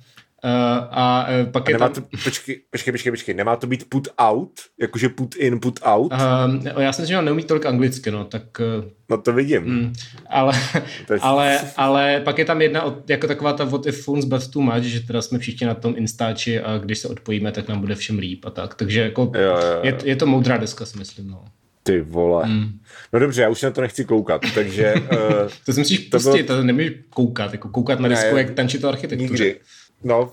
[0.44, 0.50] Uh,
[0.90, 1.92] a uh, pak a je tam...
[1.92, 4.50] To, počkej, počkej, počkej, počkej, nemá to být put out?
[4.81, 6.12] Jakože put in, put out?
[6.12, 8.42] Uh, já si myslím, že neumí tolik anglicky, no, tak...
[8.61, 9.62] Uh, no to vidím.
[9.62, 9.92] Mm,
[10.29, 10.53] ale,
[11.20, 14.83] ale, ale pak je tam jedna, jako taková ta what if phones but too much,
[14.83, 18.18] že teda jsme všichni na tom instáči a když se odpojíme, tak nám bude všem
[18.18, 18.74] líp a tak.
[18.74, 19.81] Takže jako jo, jo, jo.
[19.83, 21.44] Je, je to moudrá deska, si myslím, no.
[21.83, 22.46] Ty vole.
[22.46, 22.79] Mm.
[23.12, 24.94] No dobře, já už na to nechci koukat, takže...
[24.94, 25.18] Uh,
[25.66, 26.59] to si musíš to pustit, bylo...
[26.59, 29.44] to nemůžeš koukat, jako koukat na desku, ne, jak tančí to architektuře.
[29.44, 29.61] Nikdy.
[30.05, 30.31] No,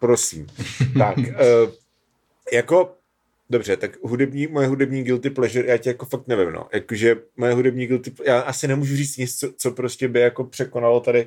[0.00, 0.46] prosím.
[0.98, 1.24] tak, uh,
[2.52, 2.94] jako,
[3.50, 6.68] dobře, tak hudební, moje hudební guilty pleasure, já tě jako fakt nevím, no.
[6.72, 11.00] Jakože moje hudební guilty já asi nemůžu říct nic, co, co prostě by jako překonalo
[11.00, 11.26] tady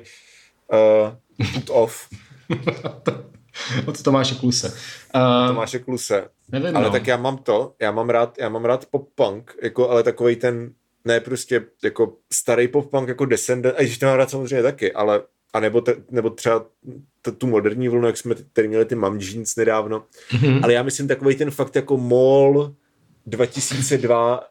[0.72, 2.08] uh, put off.
[3.86, 4.74] Od Tomáše Kluse.
[5.14, 6.28] Uh, Tomáše Kluse.
[6.52, 6.90] Nevím, ale no.
[6.92, 10.72] tak já mám to, já mám rád, já mám rád pop-punk, jako, ale takový ten,
[11.04, 15.22] ne prostě jako starý pop-punk jako Descendant, a když to mám rád samozřejmě taky, ale
[15.52, 16.66] a nebo, te, nebo třeba
[17.22, 20.04] t, tu moderní vlnu, jak jsme tady měli ty Mum Jeans nedávno.
[20.30, 20.60] Mm-hmm.
[20.62, 22.74] Ale já myslím takový ten fakt jako mall
[23.26, 24.44] 2002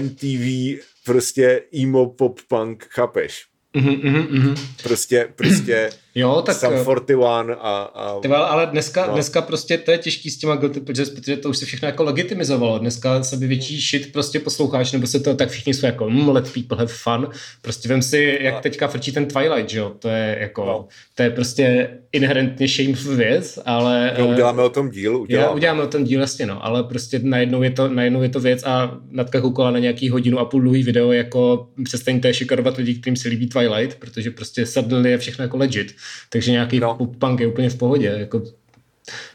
[0.00, 3.46] MTV prostě emo pop punk, chápeš?
[3.74, 4.58] Mm-hmm, mm-hmm.
[4.82, 7.82] Prostě, prostě jo, tak, Sum 41 a...
[7.82, 9.12] a tyva, ale dneska, no.
[9.12, 12.04] dneska prostě to je těžký s těma guilty pleasures, protože to už se všechno jako
[12.04, 12.78] legitimizovalo.
[12.78, 16.28] Dneska se by větší shit prostě posloucháš, nebo se to tak všichni jsou jako mm,
[16.28, 17.28] let people have fun.
[17.62, 18.60] Prostě vem si, jak no.
[18.60, 19.92] teďka frčí ten Twilight, že jo?
[19.98, 20.88] To je jako, no.
[21.14, 24.14] to je prostě inherentně shameful věc, ale...
[24.18, 25.48] No, uděláme o tom díl, uděláme.
[25.48, 28.40] Jo, uděláme o tom díl, jasně, no, ale prostě najednou je to, najednou je to
[28.40, 32.94] věc a Natka koukala na nějaký hodinu a půl dlouhý video, jako přestaňte šikarovat lidi,
[32.94, 35.94] kterým se líbí Twilight, protože prostě suddenly je všechno jako legit.
[36.28, 36.98] Takže nějaký no.
[37.18, 38.14] punk je úplně v pohodě.
[38.18, 38.42] Jako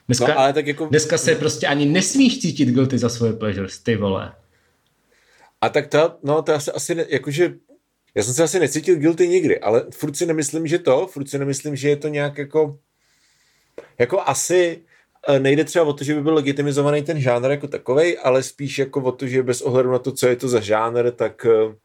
[0.07, 0.85] dneska, no, ale tak jako...
[0.85, 4.33] dneska se prostě ani nesmíš cítit guilty za svoje pleasures, ty vole.
[5.61, 7.53] A tak to, no to asi, asi ne, jakože
[8.15, 11.39] já jsem se asi necítil guilty nikdy, ale furt si nemyslím, že to, furt si
[11.39, 12.79] nemyslím, že je to nějak jako
[13.99, 14.81] jako asi
[15.27, 18.79] e, nejde třeba o to, že by byl legitimizovaný ten žánr jako takovej, ale spíš
[18.79, 21.75] jako o to, že bez ohledu na to, co je to za žánr, tak, e,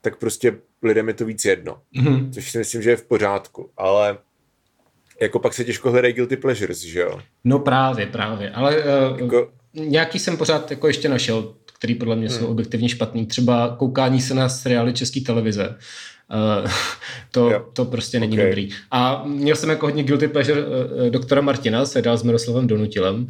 [0.00, 1.82] tak prostě lidem je to víc jedno.
[1.96, 2.32] Mm-hmm.
[2.32, 4.18] Což si myslím, že je v pořádku, ale
[5.20, 7.20] jako pak se těžko hledají guilty pleasures, že jo?
[7.44, 9.50] No právě, právě, ale uh, jako...
[9.74, 12.38] nějaký jsem pořád jako ještě našel, který podle mě hmm.
[12.38, 13.26] jsou objektivně špatný.
[13.26, 15.76] Třeba koukání se na seriály české televize.
[16.34, 16.70] Uh,
[17.30, 17.66] to, jo.
[17.72, 18.46] to prostě není okay.
[18.46, 18.68] dobrý.
[18.90, 23.20] A měl jsem jako hodně guilty pleasure uh, doktora Martina, se dál s Miroslavem Donutilem,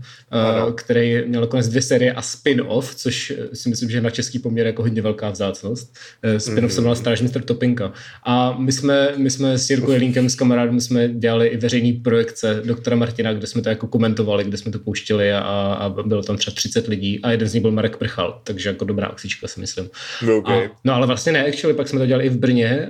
[0.66, 4.38] uh, který měl konec dvě série a spin-off, což si myslím, že je na český
[4.38, 5.96] poměr jako hodně velká vzácnost.
[6.24, 6.74] Uh, spin-off mm-hmm.
[6.74, 7.92] se jmenoval Strážmistr Topinka.
[8.24, 12.62] A my jsme, my jsme s Jirkou Jelínkem, s kamarádem, jsme dělali i veřejný projekce
[12.64, 15.40] doktora Martina, kde jsme to jako komentovali, kde jsme to pouštěli a,
[15.80, 18.84] a bylo tam třeba 30 lidí a jeden z nich byl Marek Prchal, takže jako
[18.84, 19.90] dobrá akcička si myslím.
[20.26, 20.64] No, okay.
[20.64, 22.89] a, no ale vlastně ne, actually, pak jsme to dělali i v Brně,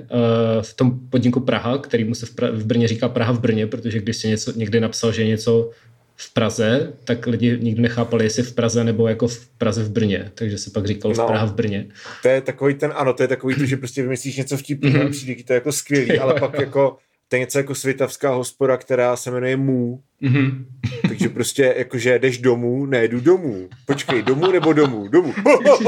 [0.61, 3.67] v tom podniku Praha, který mu se v, pra- v Brně říká Praha v Brně,
[3.67, 5.69] protože když si něco, někdy napsal, že něco
[6.15, 10.31] v Praze, tak lidi nikdy nechápali, jestli v Praze nebo jako v Praze v Brně,
[10.35, 11.85] takže se pak říkalo no, v Praha v Brně.
[12.21, 15.11] To je takový ten, ano, to je takový to, že prostě vymyslíš něco vtipného, mm-hmm.
[15.11, 16.97] přijde to jako skvělý, ale pak jako
[17.31, 20.03] to je něco jako svitavská hospoda, která se jmenuje Mu.
[20.21, 20.65] Mm-hmm.
[21.07, 23.69] Takže prostě jakože jdeš domů, ne, jdu domů.
[23.85, 25.07] Počkej, domů nebo domů?
[25.07, 25.33] Domů.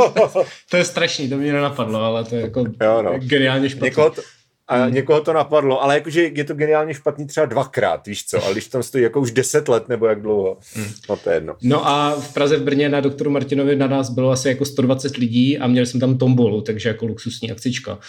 [0.69, 3.19] to je strašný, to mě nenapadlo, ale to je jako jo, no.
[3.19, 3.88] geniálně špatné.
[3.88, 4.21] Někoho to,
[4.67, 4.93] a hmm.
[4.93, 8.67] někoho to napadlo, ale jakože je to geniálně špatný třeba dvakrát, víš co, ale když
[8.67, 10.88] tam stojí jako už deset let nebo jak dlouho, hmm.
[11.10, 11.56] no to je jedno.
[11.62, 15.17] No a v Praze v Brně na doktoru Martinovi na nás bylo asi jako 120
[15.17, 17.93] lidí a měli jsme tam tombolu, takže jako luxusní akcička.
[17.93, 17.99] Uh,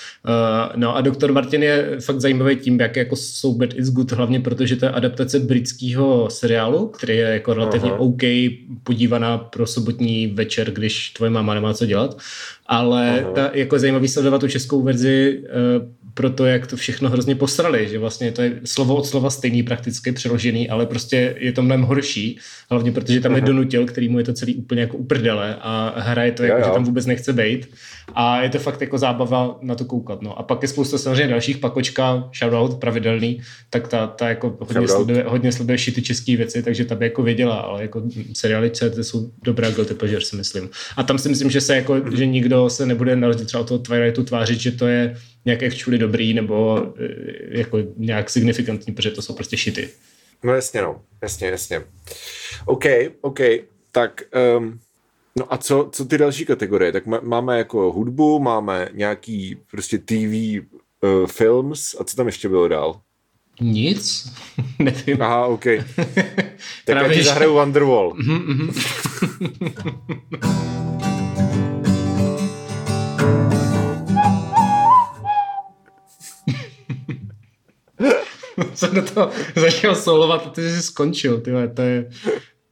[0.76, 4.40] no a doktor Martin je fakt zajímavý tím, jak jako So Bad It's Good, hlavně
[4.40, 8.00] protože to je adaptace britského seriálu, který je jako relativně Aha.
[8.00, 8.22] OK,
[8.82, 12.16] podívaná pro sobotní večer, když tvoje máma nemá co dělat
[12.66, 17.34] ale ta, jako zajímavý sledovat tu českou verzi uh, pro to, jak to všechno hrozně
[17.34, 21.62] posrali, že vlastně to je slovo od slova stejný prakticky přeložený, ale prostě je to
[21.62, 22.38] mnohem horší,
[22.70, 26.32] hlavně protože tam je Donutil, který mu je to celý úplně jako uprdele a hraje
[26.32, 26.70] to, jako, jo, jo.
[26.70, 27.68] že tam vůbec nechce být
[28.14, 30.22] a je to fakt jako zábava na to koukat.
[30.22, 30.38] No.
[30.38, 35.24] A pak je spousta samozřejmě dalších, pakočka, shoutout pravidelný, tak ta, ta jako hodně sleduje,
[35.26, 39.30] hodně sleduje ty české věci, takže ta by jako věděla, ale jako seriály to jsou
[39.42, 40.70] dobrá guilty pleasure, si myslím.
[40.96, 43.68] A tam si myslím, že se jako, že nikdo se nebude na rozdíl třeba od
[43.68, 49.10] toho Twilightu tvářit, že to je nějak actually dobrý nebo e, jako nějak signifikantní, protože
[49.10, 49.88] to jsou prostě šity.
[50.44, 51.00] No jasně, no.
[51.22, 51.82] Jasně, jasně.
[52.66, 52.84] OK,
[53.20, 53.40] OK.
[53.92, 54.22] Tak
[54.58, 54.78] um,
[55.38, 56.92] no a co, co ty další kategorie?
[56.92, 60.60] Tak máme jako hudbu, máme nějaký prostě TV uh,
[61.02, 63.00] e, films a co tam ještě bylo dál?
[63.60, 64.32] Nic,
[64.78, 65.22] nevím.
[65.22, 65.64] Aha, OK.
[66.84, 68.14] tak já ti zahraju Wonderwall.
[68.14, 68.70] Mhm, mhm.
[78.74, 82.10] jsem do toho začal solovat a ty jsi skončil, tyhle, to je,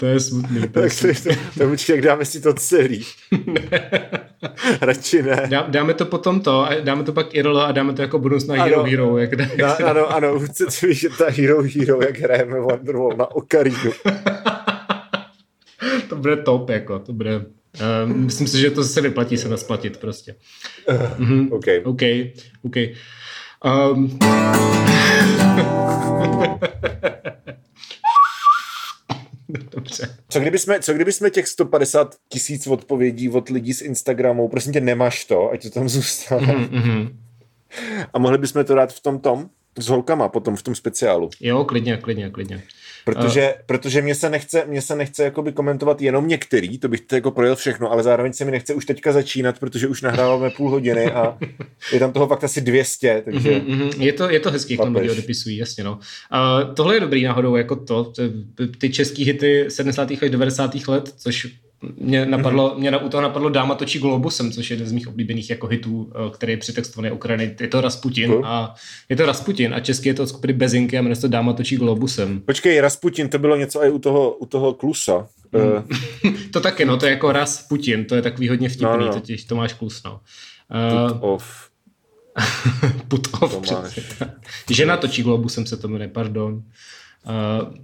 [0.02, 0.60] to je smutný.
[0.60, 3.06] To tak to, to, to určitě, jak dáme si to celý.
[4.80, 5.46] Radši ne.
[5.50, 8.64] Dá, dáme to potom to, dáme to pak IRL a dáme to jako bonus na
[8.64, 9.18] Hero ano, Hero.
[9.18, 13.92] Jak dá, na, ano, ano, chci vidět ta Hero Hero, jak hrajeme Wonderwall na Ocarinu.
[16.08, 17.36] to bude top, jako, to bude...
[17.36, 17.44] Uh,
[18.08, 20.34] myslím si, že to se vyplatí se nasplatit prostě.
[20.88, 21.52] Uh, mm-hmm.
[21.52, 21.66] OK.
[21.84, 22.02] OK,
[22.64, 22.76] OK.
[23.64, 24.18] Um,
[30.00, 30.16] Dobře.
[30.28, 34.72] Co kdyby, jsme, co kdyby jsme těch 150 tisíc odpovědí od lidí z Instagramu, prosím
[34.72, 36.54] tě, nemáš to, ať to tam zůstane.
[36.54, 37.16] Mm-hmm.
[38.12, 41.30] A mohli bychom to dát v tom tom, s holkama potom v tom speciálu.
[41.40, 42.62] Jo, klidně, klidně, klidně.
[43.04, 47.00] Protože, uh, protože mě se nechce, mě se nechce jakoby komentovat jenom některý, to bych
[47.00, 50.50] to jako projel všechno, ale zároveň se mi nechce už teďka začínat, protože už nahráváme
[50.50, 51.38] půl hodiny a
[51.92, 53.50] je tam toho fakt asi 200, takže...
[53.50, 55.92] Mm-hmm, je, to, je to hezký, jak tam lidi odepisují, jasně no.
[55.92, 58.12] Uh, tohle je dobrý náhodou, jako to,
[58.78, 60.10] ty český hity 70.
[60.10, 60.88] až 90.
[60.88, 61.48] let, což
[61.96, 62.78] mě napadlo, mm-hmm.
[62.78, 66.12] mě u toho napadlo Dáma točí globusem, což je jeden z mých oblíbených jako hitů,
[66.14, 67.56] eh, který je přitextovaný Ukrajiny.
[67.60, 68.46] Je to Rasputin uh.
[68.46, 68.74] a
[69.08, 71.52] je to Rasputin a český je to od skupiny Bezinky a jmenuje se to Dáma
[71.52, 72.40] točí globusem.
[72.40, 75.26] Počkej, Rasputin, to bylo něco i u toho, u toho Klusa.
[75.52, 75.88] Mm.
[76.52, 79.12] to taky, no, to je jako Rasputin, to je takový hodně vtipný, no, no.
[79.12, 80.20] totiž Tomáš Klus, no.
[80.74, 81.68] Uh, Put off.
[83.08, 83.72] Put off,
[84.70, 86.62] Žena točí globusem se to jmenuje, pardon.
[87.28, 87.74] Uh,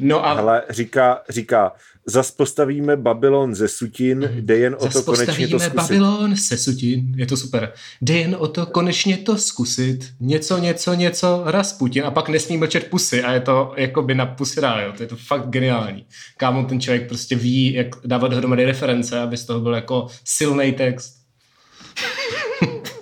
[0.00, 0.32] no a...
[0.32, 1.72] Ale říká, říká,
[2.06, 5.74] zas postavíme Babylon ze Sutin, jde jen o to konečně to zkusit.
[5.74, 7.72] Babylon se Sutin, je to super.
[8.00, 10.12] Jde jen o to konečně to zkusit.
[10.20, 14.26] Něco, něco, něco, Rasputin a pak nesmí mlčet pusy a je to jako by na
[14.26, 14.92] pusy jo.
[14.96, 16.06] To je to fakt geniální.
[16.36, 20.72] Kámo, ten člověk prostě ví, jak dávat dohromady reference, aby z toho byl jako silný
[20.72, 21.14] text.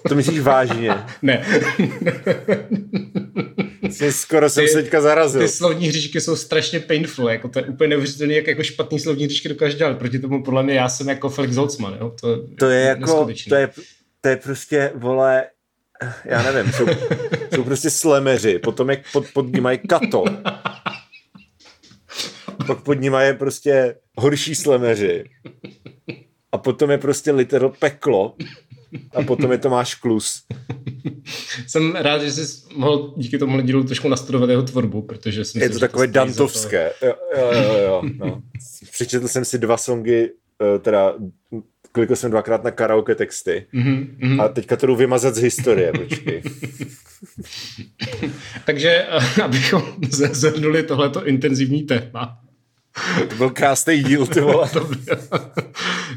[0.08, 0.94] To myslíš vážně?
[1.22, 1.46] ne.
[4.10, 5.40] skoro jsem se teďka zarazil.
[5.40, 9.24] Ty slovní hříčky jsou strašně painful, jako to je úplně neuvěřitelné, jak jako špatný slovní
[9.24, 9.98] hříčky dokáže dělat.
[9.98, 12.12] Proti tomu podle mě já jsem jako Felix Holtzman, jo?
[12.20, 13.70] To, to je jako, to je,
[14.20, 15.44] to je prostě, vole,
[16.24, 16.86] já nevím, jsou,
[17.54, 20.24] jsou prostě slemeři, potom jak pod, pod ní mají kato.
[22.66, 25.24] Pak pod ní je prostě horší slemeři.
[26.52, 28.34] A potom je prostě litero peklo
[29.14, 30.42] a potom je Tomáš Klus.
[31.66, 35.68] Jsem rád, že jsi mohl díky tomu dílu trošku nastudovat jeho tvorbu, protože jsem Je
[35.68, 36.92] to takové to dantovské.
[37.00, 37.06] To...
[37.06, 38.42] Jo, jo, jo, jo, no.
[38.92, 40.30] Přečetl jsem si dva songy,
[40.62, 41.14] eh, teda
[41.92, 46.42] klikl jsem dvakrát na karaoke texty mm-hmm, a teďka to jdu vymazat z historie, počkej.
[48.64, 52.38] Takže eh, abychom zhrnuli tohleto intenzivní téma,
[53.28, 54.68] to byl krásný díl, ty vole.
[54.72, 55.18] to, bylo,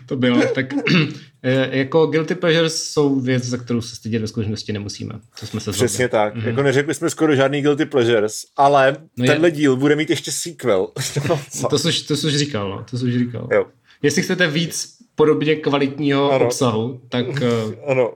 [0.05, 0.41] to bylo.
[0.55, 0.65] Tak
[1.43, 5.19] eh, jako guilty pleasures jsou věc, za kterou se stydět ve skutečnosti nemusíme.
[5.39, 6.35] To jsme se Přesně tak.
[6.35, 6.47] Mm-hmm.
[6.47, 9.51] Jako neřekli jsme skoro žádný guilty pleasures, ale no tenhle je...
[9.51, 10.87] díl bude mít ještě sequel.
[11.69, 12.85] to, jsi, to jsi říkal, no.
[12.91, 13.49] To jsi říkal.
[13.53, 13.65] Jo.
[14.01, 16.45] Jestli chcete víc podobně kvalitního ano.
[16.45, 17.25] obsahu, tak...
[17.41, 18.13] Eh, ano.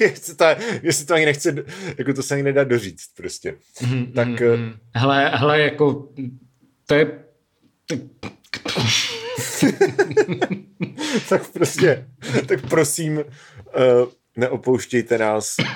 [0.00, 0.44] jestli, to,
[0.82, 1.64] jestli to ani nechce,
[1.98, 3.56] jako to se ani nedá doříct prostě.
[3.82, 4.28] Mm-hmm, tak...
[4.28, 4.74] Mm-hmm.
[4.94, 6.08] Hele, hele, jako
[6.86, 7.24] to je...
[11.28, 12.08] tak prostě,
[12.48, 13.24] tak prosím, uh,
[14.36, 15.56] neopouštějte nás.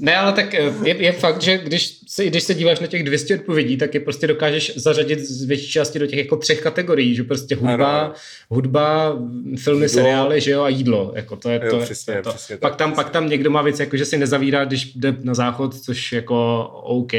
[0.00, 3.02] Ne, ale tak eh, je, je fakt, že když se, když se díváš na těch
[3.04, 7.14] 200 odpovědí, tak je prostě dokážeš zařadit z větší části do těch jako třech kategorií,
[7.14, 8.12] že prostě hudba, ano.
[8.50, 9.18] hudba
[9.58, 9.94] filmy, jídlo.
[9.94, 11.12] seriály, že jo, a jídlo.
[11.16, 12.30] Jako to je Jo, to, přesně, je to.
[12.30, 15.16] přesně tak, pak, tam, pak tam někdo má věc, jako že si nezavírá, když jde
[15.22, 17.12] na záchod, což jako OK.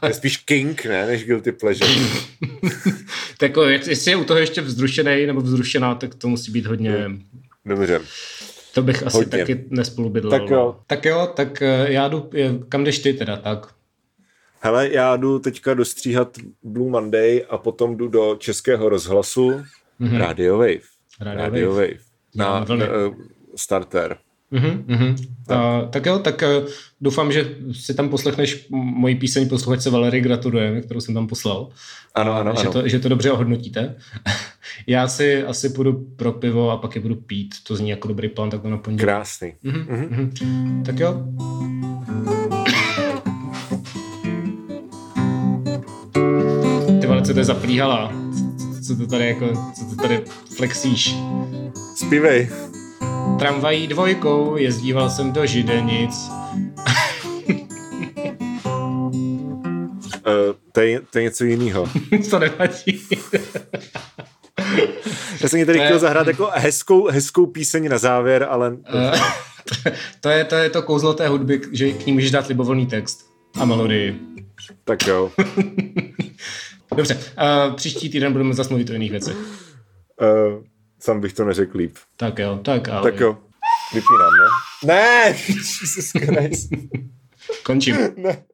[0.00, 1.90] To je spíš king, ne, než guilty pleasure.
[3.38, 7.10] tak jako, jestli je u toho ještě vzrušený nebo vzrušená, tak to musí být hodně...
[7.66, 8.00] Dobře.
[8.78, 9.38] To bych asi Hodně.
[9.38, 10.40] taky nespolubydlel.
[10.40, 10.80] Tak jo.
[10.86, 12.30] Tak jo, tak eh, já jdu,
[12.68, 13.66] kam jdeš ty teda, tak?
[14.60, 20.18] Hele, já jdu teďka dostříhat Blue Monday a potom jdu do českého rozhlasu mm-hmm.
[20.18, 20.80] Radio Wave.
[21.20, 21.86] Radio Radio Wave.
[21.86, 21.98] Wave.
[22.34, 23.14] Na, na uh,
[24.50, 25.16] Mhm, mhm.
[25.48, 26.62] A, tak jo, tak eh,
[27.00, 31.68] doufám, že si tam poslechneš moji píseň Posluchačce Valery gratulujeme, kterou jsem tam poslal.
[32.14, 32.72] Ano, ano, že, ano.
[32.72, 33.94] to, že to dobře ohodnotíte.
[34.86, 37.54] Já si asi půjdu pro pivo a pak je budu pít.
[37.66, 39.04] To zní jako dobrý plán, tak to na pondělí.
[39.04, 39.52] Krásný.
[39.62, 40.82] Mhm, mhm.
[40.86, 41.24] Tak jo.
[47.00, 48.12] Ty vole, co to je za plíhala?
[48.86, 50.24] Co to tady jako, co to tady
[50.56, 51.16] flexíš?
[51.96, 52.48] Zpívej.
[53.38, 56.30] Tramvají dvojkou jezdíval jsem do Židenic.
[60.26, 61.88] Uh, to, je, to je něco jiného.
[62.30, 63.08] to nevadí.
[65.42, 69.12] Já jsem tady chtěl zahrát jako hezkou, hezkou píseň na závěr, ale Eh,
[70.20, 73.30] to, je, to je to kouzlo té hudby, že k ní můžeš dát libovolný text
[73.60, 74.20] a melodii.
[74.84, 75.32] tak jo.
[76.96, 79.36] Dobře, uh, příští týden budeme zase mluvit o jiných věcech.
[79.36, 80.62] Uh,
[81.00, 81.96] sám bych to neřekl líp.
[82.16, 83.12] Tak jo, tak ahoj.
[83.12, 83.38] Tak jo.
[83.94, 84.94] Vypínám, ne?
[84.94, 85.36] Ne!
[85.48, 86.70] Jesus Christ.
[87.64, 87.96] Končím.
[88.16, 88.44] Ne.